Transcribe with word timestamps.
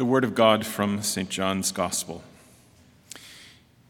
The 0.00 0.06
word 0.06 0.24
of 0.24 0.34
God 0.34 0.64
from 0.64 1.02
St. 1.02 1.28
John's 1.28 1.72
Gospel. 1.72 2.22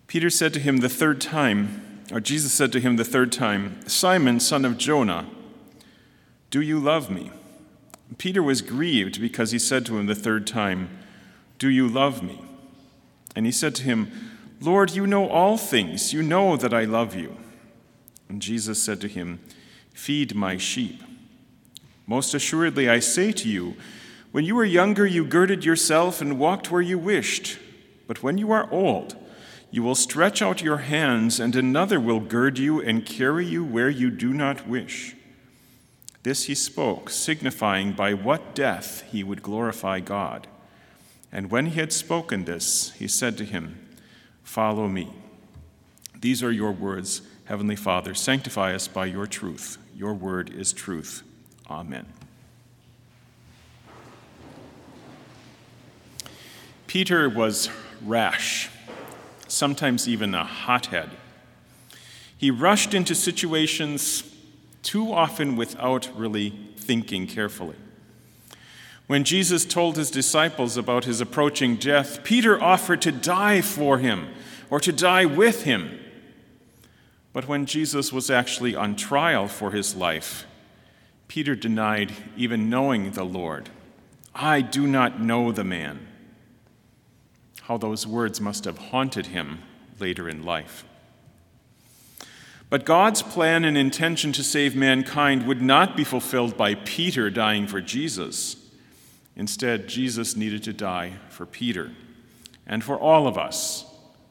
Peter 0.08 0.28
said 0.28 0.52
to 0.54 0.58
him 0.58 0.78
the 0.78 0.88
third 0.88 1.20
time, 1.20 2.02
or 2.10 2.18
Jesus 2.18 2.52
said 2.52 2.72
to 2.72 2.80
him 2.80 2.96
the 2.96 3.04
third 3.04 3.30
time, 3.30 3.78
Simon, 3.86 4.40
son 4.40 4.64
of 4.64 4.76
Jonah, 4.76 5.28
do 6.50 6.60
you 6.60 6.80
love 6.80 7.12
me? 7.12 7.30
Peter 8.18 8.42
was 8.42 8.60
grieved 8.60 9.20
because 9.20 9.52
he 9.52 9.58
said 9.60 9.86
to 9.86 9.98
him 9.98 10.06
the 10.06 10.16
third 10.16 10.48
time, 10.48 10.90
Do 11.60 11.68
you 11.68 11.86
love 11.86 12.24
me? 12.24 12.40
And 13.36 13.46
he 13.46 13.52
said 13.52 13.76
to 13.76 13.84
him, 13.84 14.10
Lord, 14.60 14.90
you 14.90 15.06
know 15.06 15.28
all 15.28 15.56
things. 15.56 16.12
You 16.12 16.24
know 16.24 16.56
that 16.56 16.74
I 16.74 16.86
love 16.86 17.14
you. 17.14 17.36
And 18.28 18.42
Jesus 18.42 18.82
said 18.82 19.00
to 19.02 19.06
him, 19.06 19.38
Feed 19.94 20.34
my 20.34 20.56
sheep. 20.56 21.04
Most 22.08 22.34
assuredly, 22.34 22.90
I 22.90 22.98
say 22.98 23.30
to 23.30 23.48
you, 23.48 23.76
when 24.32 24.44
you 24.44 24.54
were 24.54 24.64
younger, 24.64 25.06
you 25.06 25.24
girded 25.24 25.64
yourself 25.64 26.20
and 26.20 26.38
walked 26.38 26.70
where 26.70 26.82
you 26.82 26.98
wished. 26.98 27.58
But 28.06 28.22
when 28.22 28.38
you 28.38 28.52
are 28.52 28.70
old, 28.72 29.16
you 29.70 29.82
will 29.82 29.94
stretch 29.94 30.42
out 30.42 30.62
your 30.62 30.78
hands, 30.78 31.40
and 31.40 31.54
another 31.54 32.00
will 32.00 32.20
gird 32.20 32.58
you 32.58 32.80
and 32.80 33.06
carry 33.06 33.46
you 33.46 33.64
where 33.64 33.90
you 33.90 34.10
do 34.10 34.32
not 34.32 34.66
wish. 34.66 35.14
This 36.22 36.44
he 36.44 36.54
spoke, 36.54 37.10
signifying 37.10 37.92
by 37.92 38.14
what 38.14 38.54
death 38.54 39.04
he 39.10 39.24
would 39.24 39.42
glorify 39.42 40.00
God. 40.00 40.46
And 41.32 41.50
when 41.50 41.66
he 41.66 41.80
had 41.80 41.92
spoken 41.92 42.44
this, 42.44 42.92
he 42.92 43.08
said 43.08 43.38
to 43.38 43.44
him, 43.44 43.96
Follow 44.42 44.88
me. 44.88 45.08
These 46.20 46.42
are 46.42 46.52
your 46.52 46.72
words, 46.72 47.22
Heavenly 47.44 47.76
Father. 47.76 48.14
Sanctify 48.14 48.74
us 48.74 48.88
by 48.88 49.06
your 49.06 49.26
truth. 49.26 49.78
Your 49.96 50.12
word 50.12 50.50
is 50.50 50.72
truth. 50.72 51.22
Amen. 51.70 52.06
Peter 56.90 57.28
was 57.28 57.70
rash, 58.04 58.68
sometimes 59.46 60.08
even 60.08 60.34
a 60.34 60.42
hothead. 60.42 61.08
He 62.36 62.50
rushed 62.50 62.94
into 62.94 63.14
situations 63.14 64.24
too 64.82 65.12
often 65.12 65.54
without 65.54 66.10
really 66.16 66.52
thinking 66.76 67.28
carefully. 67.28 67.76
When 69.06 69.22
Jesus 69.22 69.64
told 69.64 69.96
his 69.96 70.10
disciples 70.10 70.76
about 70.76 71.04
his 71.04 71.20
approaching 71.20 71.76
death, 71.76 72.24
Peter 72.24 72.60
offered 72.60 73.00
to 73.02 73.12
die 73.12 73.60
for 73.60 73.98
him 73.98 74.26
or 74.68 74.80
to 74.80 74.90
die 74.90 75.26
with 75.26 75.62
him. 75.62 75.96
But 77.32 77.46
when 77.46 77.66
Jesus 77.66 78.12
was 78.12 78.30
actually 78.30 78.74
on 78.74 78.96
trial 78.96 79.46
for 79.46 79.70
his 79.70 79.94
life, 79.94 80.44
Peter 81.28 81.54
denied 81.54 82.12
even 82.36 82.68
knowing 82.68 83.12
the 83.12 83.22
Lord. 83.22 83.70
I 84.34 84.60
do 84.60 84.88
not 84.88 85.20
know 85.20 85.52
the 85.52 85.62
man 85.62 86.08
how 87.70 87.76
those 87.76 88.04
words 88.04 88.40
must 88.40 88.64
have 88.64 88.76
haunted 88.76 89.26
him 89.26 89.62
later 90.00 90.28
in 90.28 90.42
life. 90.42 90.84
But 92.68 92.84
God's 92.84 93.22
plan 93.22 93.64
and 93.64 93.78
intention 93.78 94.32
to 94.32 94.42
save 94.42 94.74
mankind 94.74 95.46
would 95.46 95.62
not 95.62 95.96
be 95.96 96.02
fulfilled 96.02 96.56
by 96.56 96.74
Peter 96.74 97.30
dying 97.30 97.68
for 97.68 97.80
Jesus. 97.80 98.56
Instead, 99.36 99.86
Jesus 99.86 100.34
needed 100.34 100.64
to 100.64 100.72
die 100.72 101.12
for 101.28 101.46
Peter 101.46 101.92
and 102.66 102.82
for 102.82 102.98
all 102.98 103.28
of 103.28 103.38
us 103.38 103.86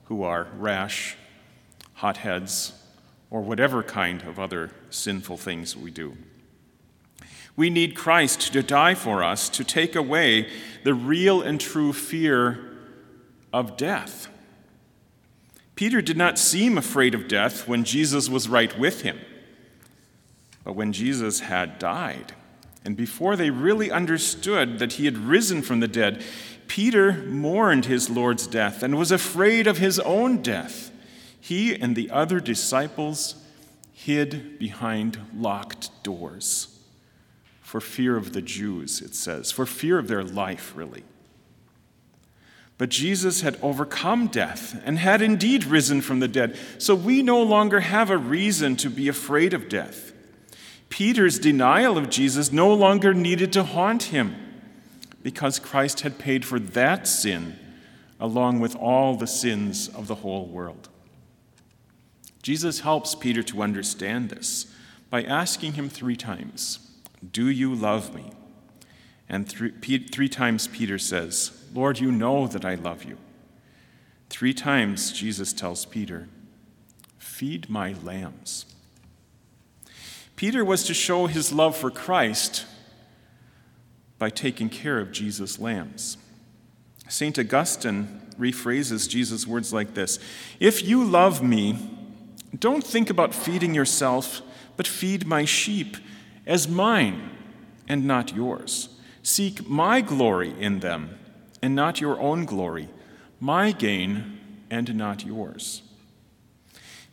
who 0.08 0.22
are 0.22 0.50
rash, 0.58 1.16
hotheads, 1.94 2.74
or 3.30 3.40
whatever 3.40 3.82
kind 3.82 4.22
of 4.24 4.38
other 4.38 4.72
sinful 4.90 5.38
things 5.38 5.78
we 5.78 5.92
do. 5.92 6.18
We 7.56 7.70
need 7.70 7.96
Christ 7.96 8.52
to 8.52 8.62
die 8.62 8.96
for 8.96 9.24
us 9.24 9.48
to 9.48 9.64
take 9.64 9.96
away 9.96 10.50
the 10.84 10.94
real 10.94 11.42
and 11.42 11.58
true 11.58 11.94
fear 11.94 12.69
of 13.54 13.78
death. 13.78 14.28
Peter 15.76 16.02
did 16.02 16.18
not 16.18 16.38
seem 16.38 16.78
afraid 16.78 17.16
of 17.16 17.28
death 17.28 17.68
when 17.68 17.84
Jesus 17.84 18.28
was 18.28 18.50
right 18.50 18.78
with 18.78 19.02
him. 19.02 19.20
But 20.64 20.74
when 20.74 20.92
Jesus 20.92 21.40
had 21.40 21.80
died, 21.80 22.34
and 22.84 22.98
before 22.98 23.36
they 23.36 23.50
really 23.50 23.90
understood 23.90 24.80
that 24.80 24.94
he 24.94 25.06
had 25.06 25.18
risen 25.18 25.62
from 25.62 25.80
the 25.80 25.88
dead, 25.88 26.24
Peter 26.68 27.14
mourned 27.14 27.86
his 27.86 28.10
Lord's 28.10 28.46
death 28.46 28.84
and 28.84 28.98
was 28.98 29.12
afraid 29.12 29.68
of 29.68 29.78
his 29.78 30.00
own 30.00 30.42
death. 30.42 30.92
He 31.40 31.74
and 31.74 31.96
the 31.96 32.12
other 32.12 32.40
disciples 32.40 33.36
hid 33.94 34.60
behind 34.60 35.20
locked 35.36 36.04
doors 36.04 36.80
for 37.62 37.80
fear 37.80 38.18
of 38.18 38.34
the 38.34 38.42
Jews, 38.42 39.02
it 39.02 39.14
says, 39.14 39.52
for 39.52 39.66
fear 39.66 40.00
of 40.00 40.08
their 40.08 40.24
life, 40.24 40.74
really. 40.76 41.04
But 42.80 42.90
Jesus 42.90 43.42
had 43.42 43.60
overcome 43.62 44.28
death 44.28 44.82
and 44.86 44.98
had 44.98 45.22
indeed 45.22 45.66
risen 45.66 46.00
from 46.00 46.22
the 46.22 46.30
dead, 46.30 46.58
so 46.78 46.96
we 46.96 47.22
no 47.22 47.44
longer 47.44 47.82
have 47.82 48.10
a 48.10 48.18
reason 48.18 48.78
to 48.78 48.90
be 48.90 49.10
afraid 49.10 49.54
of 49.54 49.68
death. 49.68 50.14
Peter's 50.88 51.40
denial 51.40 51.98
of 51.98 52.10
Jesus 52.10 52.54
no 52.54 52.74
longer 52.74 53.14
needed 53.14 53.52
to 53.52 53.64
haunt 53.64 54.04
him 54.04 54.34
because 55.22 55.60
Christ 55.60 56.00
had 56.02 56.18
paid 56.18 56.46
for 56.46 56.58
that 56.58 57.06
sin 57.06 57.60
along 58.18 58.62
with 58.62 58.78
all 58.78 59.16
the 59.16 59.28
sins 59.28 59.90
of 59.90 60.08
the 60.08 60.16
whole 60.16 60.48
world. 60.48 60.88
Jesus 62.42 62.80
helps 62.80 63.14
Peter 63.14 63.44
to 63.44 63.62
understand 63.62 64.30
this 64.30 64.74
by 65.10 65.24
asking 65.24 65.74
him 65.74 65.90
three 65.90 66.16
times, 66.16 66.80
Do 67.30 67.50
you 67.50 67.76
love 67.76 68.16
me? 68.16 68.32
And 69.30 69.48
three, 69.48 69.72
three 70.00 70.30
times 70.30 70.68
Peter 70.68 70.98
says, 70.98 71.52
Lord, 71.74 72.00
you 72.00 72.12
know 72.12 72.48
that 72.48 72.66
I 72.66 72.76
love 72.76 73.04
you. 73.04 73.18
Three 74.30 74.54
times 74.54 75.12
Jesus 75.12 75.54
tells 75.54 75.86
Peter, 75.86 76.28
Feed 77.18 77.70
my 77.70 77.96
lambs. 78.04 78.66
Peter 80.36 80.64
was 80.64 80.84
to 80.86 80.94
show 80.94 81.28
his 81.28 81.52
love 81.52 81.76
for 81.76 81.92
Christ 81.92 82.66
by 84.18 84.30
taking 84.30 84.70
care 84.70 85.00
of 85.00 85.12
Jesus' 85.12 85.60
lambs. 85.60 86.18
St. 87.08 87.38
Augustine 87.38 88.22
rephrases 88.40 89.10
Jesus' 89.10 89.46
words 89.46 89.74
like 89.74 89.94
this 89.94 90.20
If 90.60 90.84
you 90.88 91.04
love 91.04 91.44
me, 91.44 91.78
don't 92.58 92.84
think 92.84 93.10
about 93.10 93.34
feeding 93.34 93.76
yourself, 93.76 94.42
but 94.78 94.88
feed 94.88 95.28
my 95.28 95.46
sheep 95.46 95.98
as 96.48 96.68
mine 96.68 97.30
and 97.88 98.06
not 98.06 98.34
yours. 98.34 98.90
Seek 99.30 99.70
my 99.70 100.02
glory 100.02 100.56
in 100.60 100.80
them 100.80 101.20
and 101.62 101.76
not 101.76 102.02
your 102.02 102.20
own 102.20 102.46
glory, 102.46 102.90
my 103.40 103.72
gain 103.72 104.40
and 104.72 104.96
not 104.96 105.24
yours. 105.24 105.84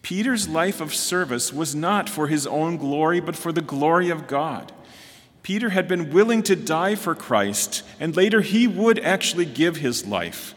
Peter's 0.00 0.48
life 0.48 0.80
of 0.80 0.94
service 0.94 1.52
was 1.52 1.74
not 1.74 2.08
for 2.08 2.28
his 2.28 2.46
own 2.46 2.78
glory, 2.78 3.20
but 3.20 3.36
for 3.36 3.52
the 3.52 3.60
glory 3.60 4.08
of 4.08 4.26
God. 4.26 4.72
Peter 5.42 5.68
had 5.68 5.86
been 5.86 6.10
willing 6.10 6.42
to 6.44 6.56
die 6.56 6.94
for 6.94 7.14
Christ, 7.14 7.82
and 8.00 8.16
later 8.16 8.40
he 8.40 8.66
would 8.66 8.98
actually 9.00 9.44
give 9.44 9.76
his 9.76 10.06
life 10.06 10.54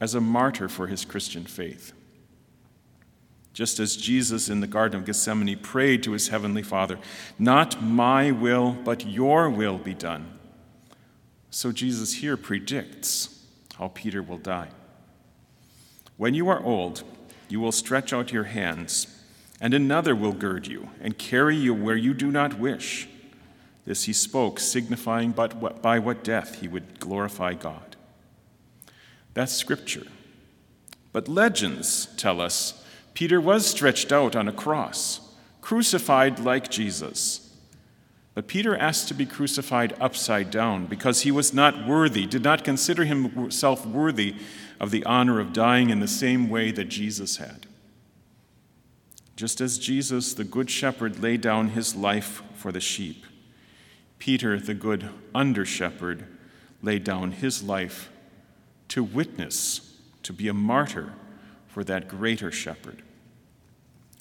as 0.00 0.14
a 0.14 0.20
martyr 0.20 0.68
for 0.68 0.86
his 0.86 1.04
Christian 1.04 1.44
faith. 1.44 1.92
Just 3.52 3.80
as 3.80 3.96
Jesus 3.96 4.48
in 4.48 4.60
the 4.60 4.68
Garden 4.68 5.00
of 5.00 5.06
Gethsemane 5.06 5.58
prayed 5.58 6.04
to 6.04 6.12
his 6.12 6.28
heavenly 6.28 6.62
Father, 6.62 7.00
Not 7.36 7.82
my 7.82 8.30
will, 8.30 8.76
but 8.84 9.04
your 9.04 9.50
will 9.50 9.78
be 9.78 9.94
done. 9.94 10.37
So 11.50 11.72
Jesus 11.72 12.14
here 12.14 12.36
predicts 12.36 13.44
how 13.78 13.88
Peter 13.88 14.22
will 14.22 14.38
die. 14.38 14.68
When 16.16 16.34
you 16.34 16.48
are 16.48 16.62
old, 16.62 17.04
you 17.48 17.60
will 17.60 17.72
stretch 17.72 18.12
out 18.12 18.32
your 18.32 18.44
hands, 18.44 19.06
and 19.60 19.72
another 19.72 20.14
will 20.14 20.32
gird 20.32 20.66
you 20.66 20.90
and 21.00 21.16
carry 21.16 21.56
you 21.56 21.72
where 21.72 21.96
you 21.96 22.12
do 22.12 22.30
not 22.30 22.58
wish. 22.58 23.08
This 23.84 24.04
he 24.04 24.12
spoke, 24.12 24.60
signifying 24.60 25.32
but 25.32 25.80
by 25.80 25.98
what 25.98 26.24
death 26.24 26.60
he 26.60 26.68
would 26.68 27.00
glorify 27.00 27.54
God. 27.54 27.96
That's 29.32 29.52
scripture. 29.52 30.06
But 31.12 31.28
legends 31.28 32.08
tell 32.16 32.40
us 32.40 32.84
Peter 33.14 33.40
was 33.40 33.66
stretched 33.66 34.12
out 34.12 34.36
on 34.36 34.46
a 34.46 34.52
cross, 34.52 35.20
crucified 35.60 36.38
like 36.38 36.70
Jesus. 36.70 37.47
But 38.38 38.46
Peter 38.46 38.76
asked 38.76 39.08
to 39.08 39.14
be 39.14 39.26
crucified 39.26 39.96
upside 40.00 40.52
down 40.52 40.86
because 40.86 41.22
he 41.22 41.32
was 41.32 41.52
not 41.52 41.88
worthy, 41.88 42.24
did 42.24 42.44
not 42.44 42.62
consider 42.62 43.04
himself 43.04 43.84
worthy 43.84 44.36
of 44.78 44.92
the 44.92 45.04
honor 45.06 45.40
of 45.40 45.52
dying 45.52 45.90
in 45.90 45.98
the 45.98 46.06
same 46.06 46.48
way 46.48 46.70
that 46.70 46.84
Jesus 46.84 47.38
had. 47.38 47.66
Just 49.34 49.60
as 49.60 49.76
Jesus, 49.76 50.34
the 50.34 50.44
Good 50.44 50.70
Shepherd, 50.70 51.20
laid 51.20 51.40
down 51.40 51.70
his 51.70 51.96
life 51.96 52.40
for 52.54 52.70
the 52.70 52.78
sheep, 52.78 53.26
Peter, 54.20 54.60
the 54.60 54.72
good 54.72 55.08
under 55.34 55.64
shepherd, 55.64 56.24
laid 56.80 57.02
down 57.02 57.32
his 57.32 57.64
life 57.64 58.08
to 58.86 59.02
witness, 59.02 59.96
to 60.22 60.32
be 60.32 60.46
a 60.46 60.54
martyr 60.54 61.12
for 61.66 61.82
that 61.82 62.06
greater 62.06 62.52
shepherd. 62.52 63.02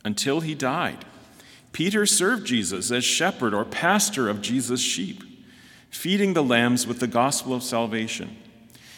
Until 0.04 0.40
he 0.40 0.56
died 0.56 1.06
Peter 1.72 2.06
served 2.06 2.46
Jesus 2.46 2.92
as 2.92 3.04
shepherd 3.04 3.54
or 3.54 3.66
pastor 3.66 4.30
of 4.30 4.42
Jesus' 4.42 4.82
sheep, 4.82 5.24
feeding 5.90 6.34
the 6.34 6.44
lambs 6.44 6.88
with 6.88 7.00
the 7.00 7.08
gospel 7.08 7.54
of 7.54 7.64
salvation. 7.64 8.38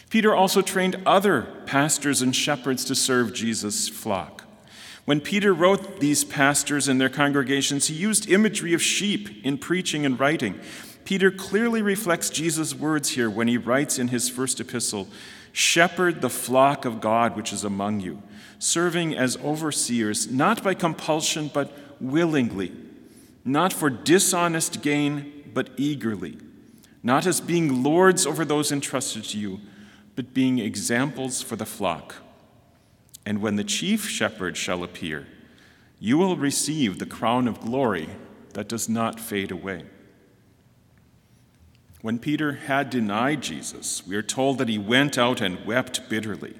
Peter 0.08 0.34
also 0.34 0.60
trained 0.60 1.00
other 1.06 1.42
pastors 1.66 2.20
and 2.20 2.34
shepherds 2.34 2.84
to 2.84 2.94
serve 2.94 3.32
Jesus' 3.32 3.88
flock. 3.88 4.44
When 5.04 5.20
Peter 5.20 5.54
wrote 5.54 6.00
these 6.00 6.24
pastors 6.24 6.88
and 6.88 7.00
their 7.00 7.08
congregations, 7.08 7.86
he 7.86 7.94
used 7.94 8.28
imagery 8.28 8.74
of 8.74 8.82
sheep 8.82 9.44
in 9.44 9.58
preaching 9.58 10.04
and 10.04 10.18
writing. 10.18 10.60
Peter 11.04 11.30
clearly 11.30 11.82
reflects 11.82 12.30
Jesus' 12.30 12.74
words 12.74 13.10
here 13.10 13.30
when 13.30 13.48
he 13.48 13.56
writes 13.56 13.98
in 13.98 14.08
his 14.08 14.28
first 14.28 14.60
epistle 14.60 15.08
Shepherd 15.52 16.20
the 16.20 16.30
flock 16.30 16.84
of 16.84 17.00
God 17.00 17.34
which 17.36 17.52
is 17.52 17.64
among 17.64 18.00
you, 18.00 18.22
serving 18.58 19.16
as 19.16 19.36
overseers, 19.38 20.30
not 20.30 20.62
by 20.62 20.74
compulsion, 20.74 21.50
but 21.52 21.89
willingly, 22.00 22.72
not 23.44 23.72
for 23.72 23.90
dishonest 23.90 24.82
gain, 24.82 25.50
but 25.52 25.70
eagerly, 25.76 26.38
not 27.02 27.26
as 27.26 27.40
being 27.40 27.82
lords 27.82 28.26
over 28.26 28.44
those 28.44 28.70
entrusted 28.70 29.24
to 29.24 29.38
you, 29.38 29.60
but 30.16 30.34
being 30.34 30.58
examples 30.58 31.42
for 31.42 31.56
the 31.56 31.66
flock. 31.66 32.16
And 33.24 33.40
when 33.40 33.56
the 33.56 33.64
chief 33.64 34.08
shepherd 34.08 34.56
shall 34.56 34.82
appear, 34.82 35.26
you 35.98 36.16
will 36.16 36.36
receive 36.36 36.98
the 36.98 37.06
crown 37.06 37.46
of 37.46 37.60
glory 37.60 38.08
that 38.54 38.68
does 38.68 38.88
not 38.88 39.20
fade 39.20 39.50
away. 39.50 39.84
When 42.02 42.18
Peter 42.18 42.52
had 42.52 42.88
denied 42.88 43.42
Jesus, 43.42 44.06
we 44.06 44.16
are 44.16 44.22
told 44.22 44.56
that 44.58 44.68
he 44.68 44.78
went 44.78 45.18
out 45.18 45.42
and 45.42 45.66
wept 45.66 46.08
bitterly. 46.08 46.56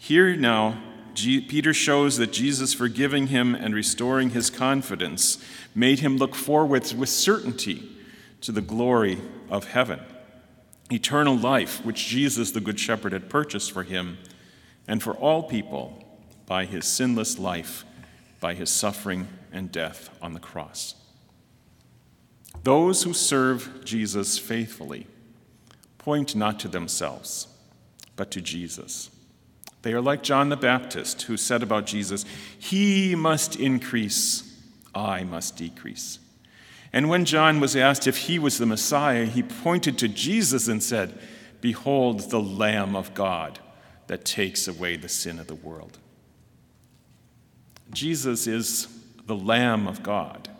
Here 0.00 0.34
now, 0.34 0.82
Peter 1.14 1.74
shows 1.74 2.16
that 2.16 2.32
Jesus 2.32 2.72
forgiving 2.72 3.28
him 3.28 3.54
and 3.54 3.74
restoring 3.74 4.30
his 4.30 4.50
confidence 4.50 5.42
made 5.74 6.00
him 6.00 6.16
look 6.16 6.34
forward 6.34 6.92
with 6.92 7.08
certainty 7.08 7.88
to 8.40 8.52
the 8.52 8.60
glory 8.60 9.20
of 9.48 9.68
heaven, 9.68 10.00
eternal 10.90 11.36
life, 11.36 11.84
which 11.84 12.06
Jesus, 12.06 12.50
the 12.50 12.60
Good 12.60 12.78
Shepherd, 12.78 13.12
had 13.12 13.30
purchased 13.30 13.72
for 13.72 13.82
him 13.82 14.18
and 14.88 15.02
for 15.02 15.14
all 15.14 15.42
people 15.42 16.04
by 16.46 16.64
his 16.64 16.84
sinless 16.84 17.38
life, 17.38 17.84
by 18.40 18.54
his 18.54 18.70
suffering 18.70 19.28
and 19.52 19.70
death 19.70 20.10
on 20.20 20.34
the 20.34 20.40
cross. 20.40 20.94
Those 22.64 23.02
who 23.02 23.12
serve 23.12 23.84
Jesus 23.84 24.38
faithfully 24.38 25.06
point 25.98 26.34
not 26.34 26.58
to 26.60 26.68
themselves, 26.68 27.46
but 28.16 28.30
to 28.32 28.40
Jesus. 28.40 29.10
They 29.82 29.92
are 29.92 30.00
like 30.00 30.22
John 30.22 30.48
the 30.48 30.56
Baptist, 30.56 31.22
who 31.22 31.36
said 31.36 31.62
about 31.62 31.86
Jesus, 31.86 32.24
He 32.58 33.14
must 33.14 33.56
increase, 33.56 34.56
I 34.94 35.24
must 35.24 35.56
decrease. 35.56 36.18
And 36.92 37.08
when 37.08 37.24
John 37.24 37.58
was 37.58 37.74
asked 37.74 38.06
if 38.06 38.18
he 38.18 38.38
was 38.38 38.58
the 38.58 38.66
Messiah, 38.66 39.24
he 39.24 39.42
pointed 39.42 39.98
to 39.98 40.08
Jesus 40.08 40.68
and 40.68 40.82
said, 40.82 41.18
Behold 41.60 42.30
the 42.30 42.40
Lamb 42.40 42.94
of 42.94 43.14
God 43.14 43.58
that 44.08 44.24
takes 44.24 44.68
away 44.68 44.96
the 44.96 45.08
sin 45.08 45.38
of 45.38 45.46
the 45.46 45.54
world. 45.54 45.98
Jesus 47.92 48.46
is 48.46 48.88
the 49.26 49.36
Lamb 49.36 49.86
of 49.86 50.02
God. 50.02 50.50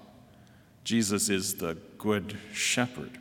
Jesus 0.85 1.29
is 1.29 1.57
the 1.57 1.77
Good 1.99 2.37
Shepherd. 2.53 3.19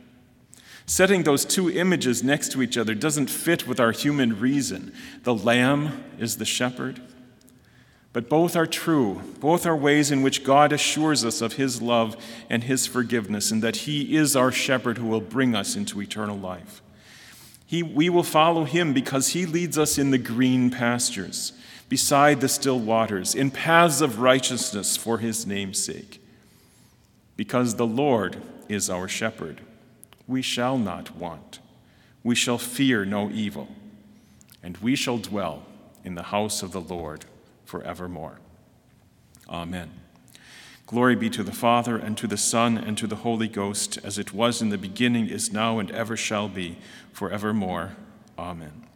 Setting 0.86 1.22
those 1.22 1.44
two 1.44 1.70
images 1.70 2.22
next 2.22 2.52
to 2.52 2.62
each 2.62 2.76
other 2.76 2.94
doesn't 2.94 3.30
fit 3.30 3.66
with 3.66 3.78
our 3.78 3.92
human 3.92 4.40
reason. 4.40 4.92
The 5.22 5.34
Lamb 5.34 6.04
is 6.18 6.36
the 6.36 6.44
shepherd, 6.44 7.00
but 8.12 8.28
both 8.28 8.56
are 8.56 8.66
true. 8.66 9.22
Both 9.40 9.64
are 9.64 9.76
ways 9.76 10.10
in 10.10 10.22
which 10.22 10.44
God 10.44 10.72
assures 10.72 11.24
us 11.24 11.40
of 11.40 11.54
His 11.54 11.80
love 11.80 12.16
and 12.50 12.64
His 12.64 12.86
forgiveness, 12.86 13.50
and 13.50 13.62
that 13.62 13.76
He 13.76 14.16
is 14.16 14.36
our 14.36 14.52
shepherd 14.52 14.98
who 14.98 15.06
will 15.06 15.20
bring 15.20 15.54
us 15.54 15.76
into 15.76 16.02
eternal 16.02 16.36
life. 16.36 16.82
He, 17.64 17.82
we 17.82 18.10
will 18.10 18.22
follow 18.22 18.64
Him 18.64 18.92
because 18.92 19.28
He 19.28 19.46
leads 19.46 19.78
us 19.78 19.96
in 19.96 20.10
the 20.10 20.18
green 20.18 20.70
pastures, 20.70 21.52
beside 21.88 22.40
the 22.40 22.48
still 22.48 22.78
waters, 22.78 23.34
in 23.34 23.50
paths 23.50 24.02
of 24.02 24.18
righteousness 24.18 24.96
for 24.96 25.18
His 25.18 25.46
name's 25.46 25.82
sake. 25.82 26.20
Because 27.36 27.76
the 27.76 27.86
Lord 27.86 28.42
is 28.68 28.90
our 28.90 29.08
shepherd, 29.08 29.62
we 30.26 30.42
shall 30.42 30.78
not 30.78 31.16
want. 31.16 31.58
We 32.24 32.34
shall 32.34 32.58
fear 32.58 33.04
no 33.04 33.30
evil, 33.30 33.68
and 34.62 34.76
we 34.78 34.94
shall 34.94 35.18
dwell 35.18 35.64
in 36.04 36.14
the 36.14 36.24
house 36.24 36.62
of 36.62 36.72
the 36.72 36.80
Lord 36.80 37.24
forevermore. 37.64 38.38
Amen. 39.48 39.90
Glory 40.86 41.16
be 41.16 41.30
to 41.30 41.42
the 41.42 41.52
Father, 41.52 41.96
and 41.96 42.16
to 42.18 42.26
the 42.26 42.36
Son, 42.36 42.76
and 42.76 42.98
to 42.98 43.06
the 43.06 43.16
Holy 43.16 43.48
Ghost, 43.48 43.98
as 44.04 44.18
it 44.18 44.34
was 44.34 44.60
in 44.60 44.68
the 44.68 44.78
beginning, 44.78 45.28
is 45.28 45.52
now, 45.52 45.78
and 45.78 45.90
ever 45.90 46.16
shall 46.16 46.48
be, 46.48 46.76
forevermore. 47.12 47.96
Amen. 48.38 48.86